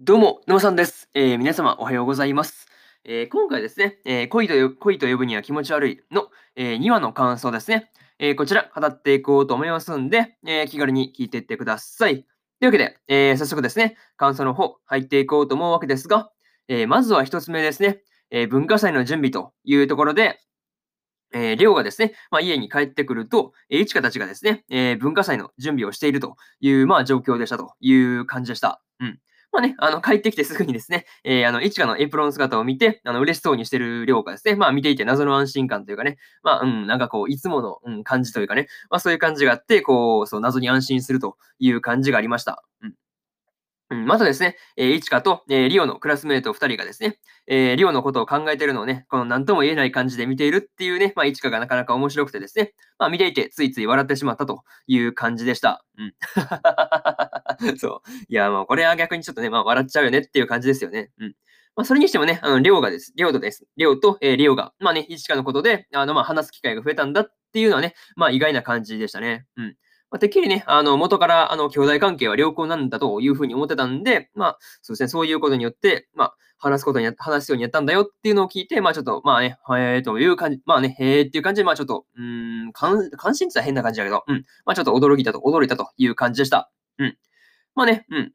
[0.00, 1.10] どうも、沼さんです。
[1.12, 2.68] えー、皆様おはようございます。
[3.02, 7.90] えー、今回ですね、えー、恋と恋と呼ぶには気持ち悪いの、え2話の感想ですね、
[8.20, 12.14] えこちら語っていこうと思いますんで、え気軽に聞いていってください。
[12.14, 12.24] とい
[12.62, 16.30] うわけで、え早速ですね、感想の方入っていこうと思うわけですが、
[16.68, 20.38] えまずは1つ目ですね、え文化祭の準備というところで、
[21.34, 28.80] えー、リオがですね、まあ、家に帰ってくると、えー、一花たちがですね、えー、文化祭の準備をしているという、まあ、状況でしたという感じでした。
[29.58, 42.62] まあね、あの、帰ってきてすぐにですね、えー、あの、いちかのエプロン姿を見て、あの、嬉しそうにしてるりょうがですね、まあ見ていて謎の安心感というかね、まあ、うん、なんかこう、いつもの、うん、感じというかね、まあそういう感じがあって、こう、そう、謎に安心するという感じがありました。
[42.82, 42.94] うん。
[43.90, 55.84] うん、またですね、えー、いちかと、えー、リオのクラスメート2人がですね、えー、リオのことを考えてるのをね、この何とも言えない感じで見ているっていうね、まあ、いちかがなかなか面白くてですね、まあ、見ていてついつい笑ってしまったという感じでした。
[55.96, 56.14] うん。
[57.78, 58.10] そう。
[58.28, 61.10] いや、もうこれは逆にちょっとね、まあ、笑っちゃうよねっていう感じですよね。
[61.18, 61.34] うん。
[61.76, 63.12] まあ、それにしてもね、あの、リオがです。
[63.16, 63.66] リオとです。
[63.76, 69.46] リオと、えー、リオが、まあね、いちかのことで、あの、まあ、話す機会が増えたんだっていうのはね、まあ、意外な感じでしたね。
[69.56, 69.76] うん。
[70.10, 86.70] まあ、てっきりね、あの、元から、あの、兄弟関係は良好なんだというふうに思ってたんで、まあ、そうですね、そういうことによって、まあ、話すことに話すようにやったんだよっていうのを聞いて、まあちょっと、まあね、へえという感じ、まあね、へえっていう感じで、まあちょっと、うん、関心っては変な感じだけど、うん、まあちょっと驚いたと、驚いたという感じでした。
[86.98, 87.16] うん。
[87.78, 88.32] まあね、うん。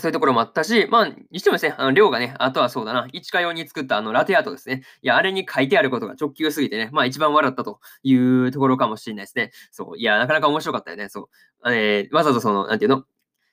[0.00, 4.82] そういうところもあったし、まあ、にしてもですね、あの、量がね、あとはそうだな、市川用に作ったあの、ラテアートですね。
[5.02, 9.52] いや、あれに書いてあることが直球すぎてね、まあ、一番笑ったというところかもしれないですね。
[9.70, 11.08] そう、いや、なかなか面白かったよね。
[11.08, 11.30] そ
[11.64, 11.72] う。
[11.72, 13.04] えー、わざわざその、なんていうの、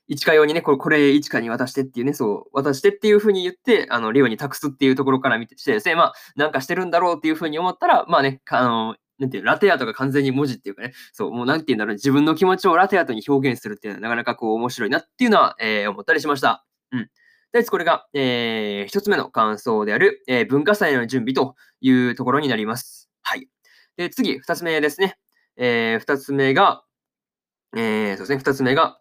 [0.08, 16.66] 市川用にね、これ、これ、市川に渡してっていうね、そう、渡してっていうふうに言って、あの、レオに託すっていうところから見てしてですね、まあ、なんかしてるんだろうっていうふうに思ったら、まあね、あの、なんていうラテアートが完全に文字っていうかね、そう、もうなんていうんだろう、自分の気持ちをラテアートに表現するっていうのはなかなかこう面白いなっていうのは、えー、思ったりしました。
[16.92, 17.10] うん。
[17.52, 23.10] で、これが、えー、一つ目の感想である、えー、文化祭の準備というところになります。
[23.24, 23.48] はい。
[23.96, 25.18] で、次、二つ目ですね。
[25.58, 26.84] えー、二つ目が、
[27.76, 29.00] えー、そうですね、二つ目が、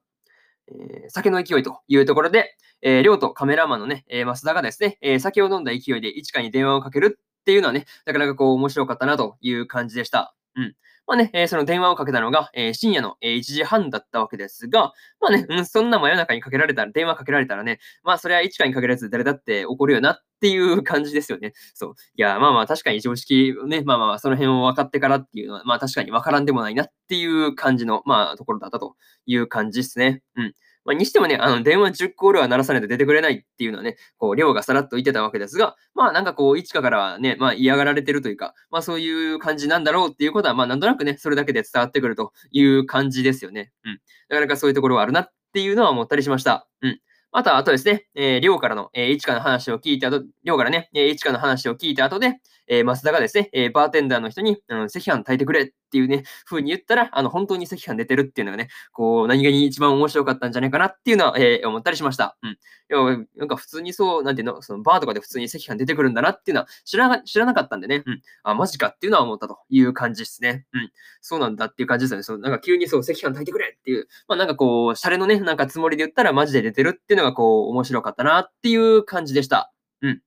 [0.68, 10.34] えー、酒の勢いというところで、えー、りょうとカメラマンのね、えー、増田がですね、えー、酒を飲んだ勢いで一華に電話をかけるっていうのはね、なかなかこう面白かったなという感じでした。
[10.56, 10.74] うん。
[11.06, 21.52] まあね、えー、その電話をかけたのが、えー、深夜の、えー、1時半だったわけですが、まあね、うん、そんな真夜中にかけられたら、電話かけられたらね、まあそれは一回にかけられず誰だって怒るよなっていう感じですよね。
[21.74, 21.94] そう。
[22.16, 28.96] いや、まあまあ確かに常識ね、まあまあその辺を分かってからっていうのは、まあ確かに分からんでもないなっていう感じの、まあところだったと
[29.26, 30.22] いう感じですね。
[30.34, 30.54] うん。
[30.86, 43.72] まあ、にしてもね、あの、電話10コールは鳴らさないと出てくれないっていうのはね、こう、量がさらっと言ってたわけですが、まあ、なんかこう、一華からはね、まあ、嫌がられてるというか、まあ、そういう感じなんだろうっていうことは、まあ、なんとなくね、それだけで伝わってくるという感じですよね。
[43.84, 44.00] うん。
[44.28, 46.68] なかなかそういうところはあるなっていうのは思ったりしました。
[46.82, 47.00] うん。
[47.32, 62.36] また、あとですね、えー、りょうからの、えー、いちかの話を聞いた後、りょうからね、えー、いちかの話を聞いた後で、えー、増田がですね、えー、バーテンダーの人に、うん、赤飯炊いてくれっていうね、風に言ったら、あの、本当に赤飯出てるっていうのがね、こう、何気に一番面白かったんじゃないかなっていうのは、えー、思ったりしました。
[62.42, 62.50] うん。
[62.50, 62.56] い
[62.88, 68.22] や、なんか普通にそう、なんていうの、そのバーとかで普通に赤飯出てくるんだなっていうのは知ら知らなかったんでね、うん。
[68.42, 70.66] あ、マジかっていうのは思ったという感じですね。
[70.72, 70.90] うん。
[71.20, 72.22] そうなんだっていう感じですよね。
[72.24, 79.72] そう、なんか急にそう、赤飯炊いてくれっていう、まあなんかこう、シャレのね、なんかつもりで言ったらマジで出てるっていうのがこう、面白かったなっていう感じでした。
[80.02, 80.20] うん。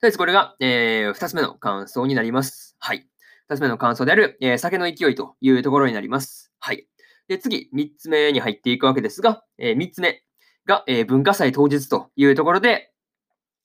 [0.00, 2.76] とりあえずこれが、えー、二つ目の感想になります。
[2.78, 3.06] はい。
[3.48, 6.52] 二つ目の感想である、えー、酒の勢いというところになります。
[6.58, 6.86] はい。
[7.28, 10.22] で、次、三つ目に入っていくわけですが、えー、三つ目
[10.66, 12.92] が、えー、文化祭当日というところで、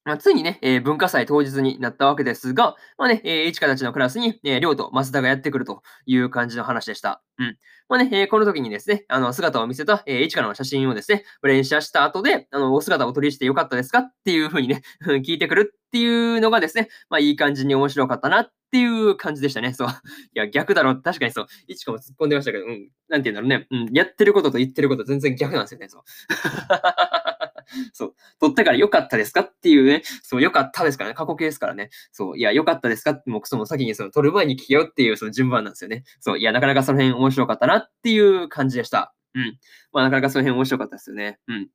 [0.04, 7.22] まあ、ついにね、えー、文化祭当日になったわけですが、まあね、えー、いちかたちのクラスに、えー、りょうと増田がやってくるという感じの話でした。
[7.38, 7.58] うん。
[7.88, 14.82] まあね、えー、この時にですね、あの、姿を見せた、えー、いちかの写真をですね、連写した後で、あの、お姿を取りしてよかったですかっていうふうにね、
[15.24, 19.74] 聞いてくるっていうのがですね、まあ、いい感じに面白かったなっていう感じでしたね。
[19.74, 19.88] そう。
[19.90, 19.92] い
[20.34, 20.96] や、逆だろ。
[20.96, 21.48] 確かにそう。
[21.68, 22.90] いちかも突っ込んでましたけど、うん。
[23.10, 23.68] なんて言うんだろうね。
[23.70, 23.94] うん。
[23.94, 25.90] やってることと言ってること全然逆なんですよね。
[25.90, 26.02] そう。
[27.94, 28.16] そう。
[28.40, 31.90] 取ってから良かったですかっていうね、そう、良かったですからね、過去形ですからね。
[32.12, 33.12] そう、いや、良かったですか？
[33.12, 36.04] って、もうその先にその取る前に聞けよっていうその順番なんですよね。
[36.20, 39.14] そう、いや、なかなかその辺面白かったなっていう感じでした。
[39.34, 39.58] うん。
[39.94, 41.40] まあ、なかなかその辺面白かったですよね。
[41.48, 41.70] うん。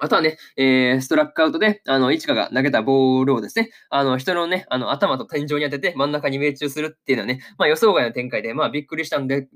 [0.00, 9.48] あとはね、えー、ストラックアウトで、あの、市川が投げたボールをですね、あの、人のね、あの、頭と天井に当てて真ん中に命中するっていうのはね、まあ予想外の展開で、まあびっくりしたんで、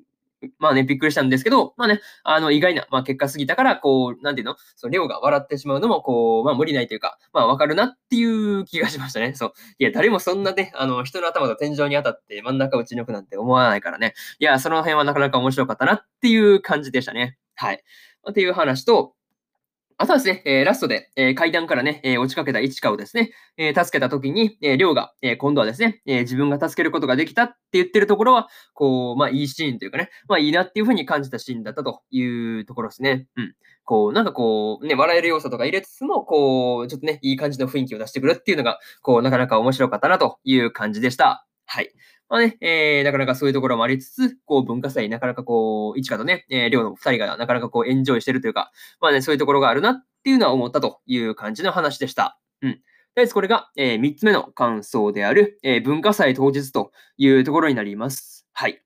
[0.59, 4.57] まあね、びっくりしたんですけど、まあね、あの、意外な、まあ結果すぎたから、こう、なんていうの？
[4.77, 9.35] その、レオが笑ってしまうのも、こう、まあ無理ないというか、まあわかるなっていう気がしましたね。
[9.35, 9.53] そう。
[9.79, 14.15] いや、誰もそんなね、あの、人の頭が天井に当たって真ん中打ち抜くなんて思わないからね。
[14.39, 17.37] いや、その辺はなかなか面白かったなっていう感じでしたね。
[17.57, 17.83] はい。
[18.31, 19.15] っていう話と、
[20.01, 33.27] あとはですね、えー、ラストで、えー、階段からね、えー、落ちかけた市川をですね、え助けた時に、えー、が、え今度はですね、え自分が助けることができたって言ってるところは、こう、まあいいシーンというかね、まあいいなっていうふうに感じたシーンだったというところですね。
[33.37, 33.55] うん。
[33.83, 41.45] こう、なんかこう、ね、笑える要素とか入れつつも、こう、ちょっとね、いい感じの雰囲気を出してくるっていうのが、こう、なかなか面白かったなという感じでした。
[41.67, 41.91] はい。
[42.29, 48.71] まあね、えー、なかなかそういうところもありつつ、こう文化祭、なかなかこう、一華とね、えー、寮の二人がなかなかこうエンジョイしてるというか、
[49.01, 52.39] まあね、そういうところがあるなっていうのは思ったという感じの話でした。
[52.61, 52.73] うん。
[52.75, 52.83] とり
[53.17, 58.47] あえずこれが、えー、3つ目の感想である、えー、文化祭当日というところになります。
[58.53, 58.83] はい。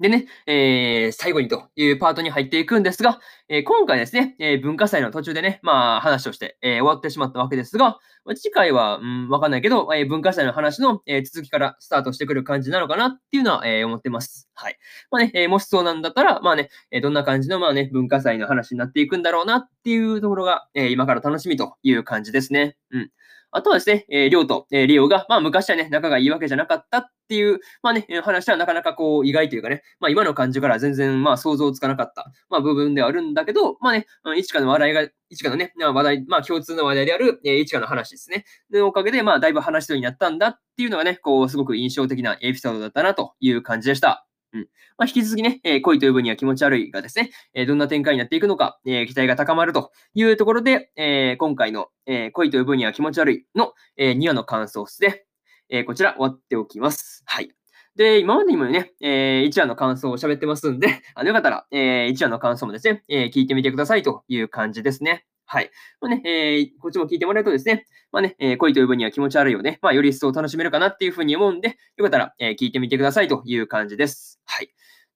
[0.00, 3.18] でね、えー、最後にというパートに入っていくんですが、
[3.48, 14.48] えー、今回ですね、えー、文化祭の途中でね、まあ話をして、え終わってしまったわけですが、まあ、次回は、うん、わかんないけど、え文化祭の話の、え続きからスタートしてくる感じなのかなっていうのは、え思ってます。
[14.54, 14.78] はい。
[15.10, 22.76] まあね、えもしそうなんだったら、まあね、えどんな感じの、まあね、文化祭の話になっていくんだろうなっていうところが、え今から楽しみという感じですね。
[22.92, 23.10] うん。
[23.50, 34.06] あとはですね、えー、りょうと、えー、リオが、まあ昔はね、仲がいいわけじゃなかったっていう、まあね、話はなかなかこう意外というかね、まあ今の感じから全然まあ想像つかなかった、まあ部分ではあるんだけど、まあね、
[34.36, 38.44] 一華の話題が、一華のね、話題、まあ共通の話題である、えー、一華の話ですね。
[38.70, 44.27] のおかげで、まあだいぶ話しようになったんだっていうのがね、こうすごく印象的なエピソードだったなという感じでした。
[44.52, 55.24] うんまあ、引き続きね、えー、恋と呼ぶには気持ち悪いがですね、えー、どんな展開になっていくのか、えー、期待が高まるというところで、え今回の、え恋と呼ぶには気持ち悪いの、え2話の感想ですね、
[55.68, 57.22] えこちら終わっておきます。
[57.26, 57.50] はい。
[57.96, 65.26] で、今までにもね、え1話の感想を喋ってますんで、 あのよかったら、え1話の感想もですね、え聞いてみてくださいという感じですね。
[65.50, 65.70] はい。
[66.02, 69.78] まあね、えー、こっちも聞いてもらうとですね、まあね、えー、恋と呼ぶには気持ち悪いよね。
[69.80, 74.40] まあ、より一層楽しめるかなっていうふうに思うんで、よかったら、えー、聞いてみてくださいという感じです。
[74.44, 74.68] はい。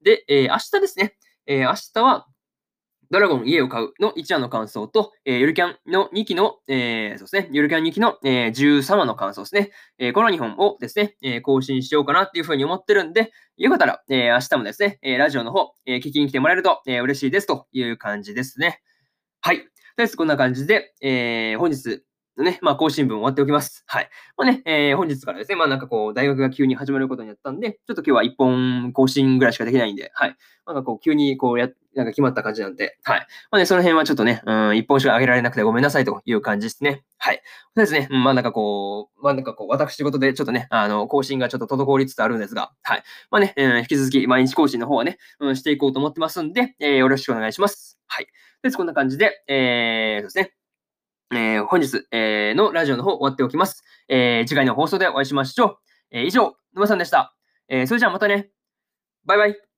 [0.02, 2.26] で、えー、明日ですね、えー、明日は、
[3.10, 9.70] ドラゴン家を買うの1話の感想と、えー、ゆるキャンの2期の、えー、そうですね、ゆるキャン2期の、えー、13話の感想ですね。
[9.98, 18.80] えー、この2本をですね、えー、更新しようかなっていうふうに思ってるんで、よかったら、えー、明日もですね、えー、ラジオの方、えー、聞きに来てもらえると、えー、嬉しいですという感じですね。
[19.42, 19.62] はい。
[19.96, 22.02] とりあえずこんな感じで、えー、本日
[22.36, 23.84] のね、まあ、更新文終わっておきます。
[23.86, 24.08] はい。
[24.38, 30.36] まあね、えー、本日からですね、まあなんかこう、大学が急に始まることになったんで、ちょっと今日は一本更新ぐらいしかできないんで、はい。
[30.66, 33.26] なんかこう、急にこうや、なんか決まった感じなんで、はい。
[33.50, 37.02] まあね、その辺はちょっとね、うん、一本しか上げられなくてごめんなさいという感じですね。
[37.18, 37.42] はい。
[37.76, 43.02] そうですね、うん、まあなんかこう、まあなんかこう、私事でちょっとね、あの、更新がちょっと滞りつつあるんですが、はい。
[43.30, 47.98] まあね、うん、引き続き毎日更新の方はね、うん、していこうと思ってますんで、えー、よろしくお願いします。
[48.06, 48.26] はい。
[48.62, 50.54] ですこんな感じで、えー、そうですね。
[51.32, 53.82] えー、本日、えー、のラジオの方終わっておきます。
[54.08, 55.76] えー、次回の放送でお会いしましょう。
[56.10, 57.34] えー、以上、沼さんでした。
[57.68, 58.50] えー、それじゃあまたね。
[59.24, 59.71] バイバイ。